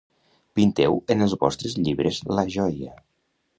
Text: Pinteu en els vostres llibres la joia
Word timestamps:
Pinteu 0.59 0.95
en 1.15 1.21
els 1.27 1.35
vostres 1.45 1.77
llibres 1.83 2.25
la 2.39 2.49
joia 2.59 2.93